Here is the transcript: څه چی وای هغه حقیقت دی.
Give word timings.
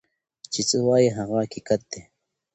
څه 0.51 0.61
چی 0.69 0.77
وای 0.85 1.05
هغه 1.17 1.35
حقیقت 1.43 1.81
دی. 1.91 2.01